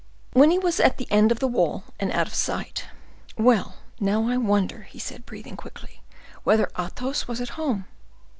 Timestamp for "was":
0.57-0.79, 7.27-7.39